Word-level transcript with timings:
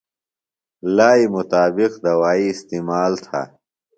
لائی 0.95 1.25
مطابق 1.35 1.91
دوائی 2.03 2.45
استعمال 2.53 3.13
تھہ۔ 3.25 3.41